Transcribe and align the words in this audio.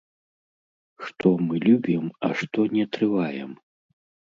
Што 1.05 1.27
мы 1.47 1.55
любім, 1.67 2.03
а 2.29 2.33
што 2.43 2.59
не 2.77 2.85
трываем? 2.95 3.51